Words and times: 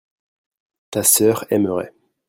ta 0.89 1.03
sœur 1.03 1.45
aimerait. 1.51 1.93